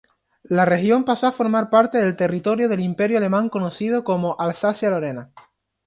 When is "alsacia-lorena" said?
4.39-5.29